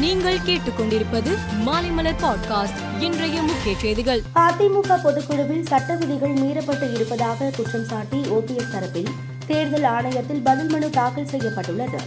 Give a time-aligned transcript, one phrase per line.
[0.00, 4.22] நீங்கள் கேட்டுக்கொண்டிருப்பது மாலைமலர் பாட்காஸ்ட் இன்றைய முக்கிய செய்திகள்.
[4.34, 9.06] அதிமுக பொதுக்குழுவில் சட்ட விதிகள் மீறப்பட்டு இருப்பதாக குற்றம் சாட்டி ஓபிஎஸ் தரப்பில்
[9.46, 11.98] தேர்தல் ஆணையத்தில் பதில் மனு தாக்கல் செய்யப்பட்டுள்ளது.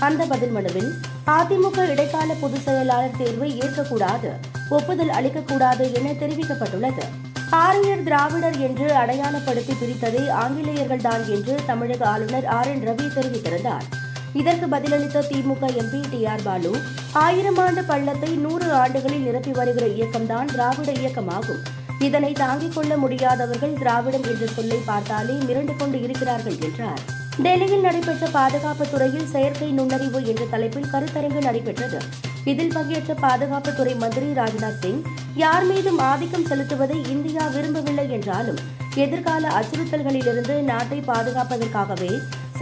[0.00, 0.94] அந்த பதில் மனுவில்
[1.26, 4.30] அதிமுக இடைக்கால பொதுச் செயலாளர் தேர்வை ஏற்கக்கூடாது
[4.68, 7.02] ஒப்புதல் அளிக்கக்கூடாது என தெரிவிக்கப்பட்டுள்ளது.
[7.50, 14.01] ஆரியர் திராவிடர் என்று அடையாளப்படுத்தி பிரித்ததே ஆங்கிலேயர்கள்தான் என்று தமிழக ஆளுநர் ஆர் என் ரவி தெரிவித்திருந்தார்.
[14.32, 16.70] இதற்கு பதிலளித்த DMK MP T R Baalu
[17.12, 21.62] ஆயிரம் ஆண்டு பள்ளத்தை நூறு ஆண்டுகளில் நிரப்பி வருகிற இயக்கம்தான் திராவிட இயக்கமாகும்.
[21.98, 27.02] இதனை தாங்கிக் கொள்ள முடியாதவர்கள் திராவிடம் என்ற சொல்லை பார்த்தாலே மிரண்டு கொண்டு இருக்கிறார்கள் என்றார்.
[27.42, 32.00] டெல்லியில் நடைபெற்ற பாதுகாப்பு துறையில் செயற்கை நுண்ணறிவு என்ற தலைப்பில் கருத்தரங்கு நடைபெற்றது.
[32.44, 35.02] இதில் பங்கேற்ற பாதுகாப்புத்துறை மந்திரி ராஜ்நாத் சிங்
[35.34, 38.58] யார் மீதும் ஆதிக்கம் செலுத்துவதை இந்தியா விரும்பவில்லை என்றாலும்
[38.94, 42.10] எதிர்கால அச்சுறுத்தல்களிலிருந்து நாட்டை பாதுகாப்பதற்காகவே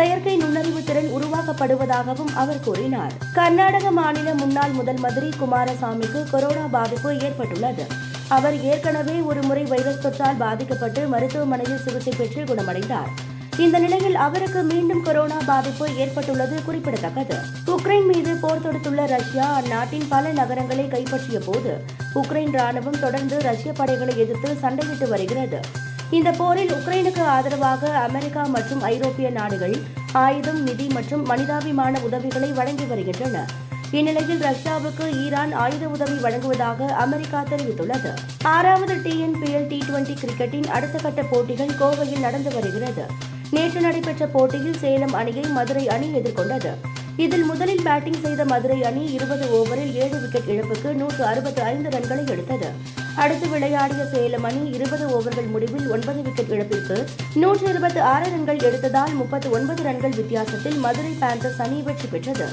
[0.00, 3.12] செயற்கை நுண்ணறிவு திறன் உருவாக்கப்படுவதாகவும் அவர் கூறினார்.
[3.32, 7.86] கர்நாடக மாநில முன்னாள் முதல் மந்திரி குமாரசாமிக்கு கொரோனா பாதிப்பு ஏற்பட்டுள்ளது.
[8.28, 13.10] அவர் ஏற்கனவே ஒரு முறை வைரஸ் தொற்றால் பாதிக்கப்பட்டு மருத்துவமனையில் சிகிச்சை பெற்று குணமடைந்தார்.
[13.58, 17.36] இந்த நிலையில் அவருக்கு மீண்டும் கொரோனா பாதிப்பு ஏற்பட்டுள்ளது குறிப்பிடத்தக்கது.
[17.66, 24.18] உக்ரைன் மீது போர் தொடுத்துள்ள ரஷ்யா அந்நாட்டின் பல நகரங்களை கைப்பற்றிய போது உக்ரைன் ராணுவம் தொடர்ந்து ரஷ்ய படைகளை
[24.18, 25.88] எதிர்த்து சண்டையிட்டு வருகிறது.
[26.10, 29.76] இந்த போரில் உக்ரைனுக்கு ஆதரவாக அமெரிக்கா மற்றும் ஐரோப்பிய நாடுகள்
[30.12, 33.46] ஆயுதம் நிதி மற்றும் மனிதாபிமான உதவிகளை வழங்கி வருகின்றன.
[33.90, 38.10] இந்நிலையில் ரஷ்யாவுக்கு ஈரான் ஆயுத உதவி வழங்குவதாக அமெரிக்கா தெரிவித்துள்ளது.
[38.42, 43.06] ஆறாவது டிஎன்பிஎல் டி டுவெண்டி கிரிக்கெட்டின் அடுத்த கட்ட போட்டிகள் கோவையில் நடந்து வருகிறது.
[43.50, 46.72] நேற்று நடைபெற்ற போட்டியில் சேலம் அணியை மதுரை அணி எதிர்கொண்டது.
[47.16, 52.28] இதில் முதலில் பேட்டிங் செய்த மதுரை அணி இருபது ஓவரில் ஏழு விக்கெட் இழப்புக்கு நூற்று அறுபத்தி ஐந்து ரன்களை
[52.28, 52.98] எடுத்தது.
[53.22, 56.96] அடுத்து விளையாடிய சேலம் அணி இருபது ஓவர்கள் முடிவில் ஒன்பது விக்கெட் இழப்பிற்கு
[57.40, 62.46] நூற்று இருபத்தி ஆறு ரன்கள் எடுத்ததால் முப்பத்தி ஒன்பது ரன்கள் வித்தியாசத்தில் மதுரை பேந்தர்ஸ் அணி வெற்றி பெற்றது.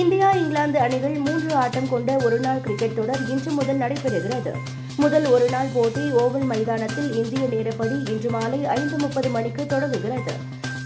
[0.00, 4.54] இந்தியா இங்கிலாந்து அணிகள் மூன்று ஆட்டம் கொண்ட ஒருநாள் கிரிக்கெட் தொடர் இன்று முதல் நடைபெறுகிறது.
[4.96, 10.34] முதல் ஒருநாள் போட்டி ஓவல் மைதானத்தில் இந்திய நேரப்படி இன்று மாலை ஐந்து முப்பது மணிக்கு தொடங்குகிறது.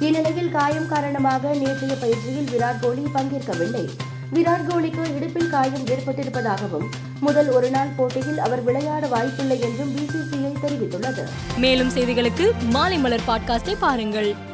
[0.00, 3.84] இந்நிலையில் காயம் காரணமாக நேற்றைய பயிற்சியில் விராட் கோலி பங்கேற்கவில்லை.
[4.36, 6.88] விராட் கோலிக்கு இடுப்பில் காயம் ஏற்பட்டிருப்பதாகவும்
[7.20, 11.22] முதல் ஒருநாள் போட்டியில் அவர் விளையாட வாய்ப்பில்லை என்றும் பிசிசிஐ தெரிவித்துள்ளது.
[11.56, 14.47] மேலும் செய்திகளுக்கு மாலை மலர் பாட்காஸ்டை பாருங்கள்.